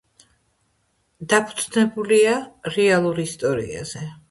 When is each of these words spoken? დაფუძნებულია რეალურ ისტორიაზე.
დაფუძნებულია 1.33 2.33
რეალურ 2.79 3.23
ისტორიაზე. 3.29 4.07